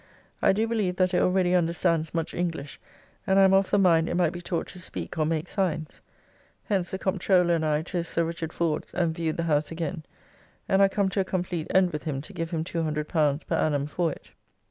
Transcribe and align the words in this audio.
I 0.41 0.51
do 0.51 0.67
believe 0.67 0.95
that 0.95 1.13
it 1.13 1.21
already 1.21 1.53
understands 1.53 2.11
much 2.11 2.33
English, 2.33 2.79
and 3.27 3.37
I 3.37 3.43
am 3.43 3.53
of 3.53 3.69
the 3.69 3.77
mind 3.77 4.09
it 4.09 4.15
might 4.15 4.31
be 4.33 4.41
taught 4.41 4.65
to 4.69 4.79
speak 4.79 5.15
or 5.19 5.27
make 5.27 5.47
signs. 5.47 6.01
Hence 6.63 6.89
the 6.89 6.97
Comptroller 6.97 7.53
and 7.53 7.63
I 7.63 7.83
to 7.83 8.03
Sir 8.03 8.25
Rd. 8.25 8.51
Ford's 8.51 8.91
and 8.95 9.13
viewed 9.13 9.37
the 9.37 9.43
house 9.43 9.69
again, 9.69 10.03
and 10.67 10.81
are 10.81 10.89
come 10.89 11.09
to 11.09 11.19
a 11.19 11.23
complete 11.23 11.67
end 11.69 11.93
with 11.93 12.05
him 12.05 12.19
to 12.21 12.33
give 12.33 12.49
him 12.49 12.63
L200 12.63 13.45
per 13.47 13.55
an. 13.55 13.85
for 13.85 14.11
it. 14.11 14.31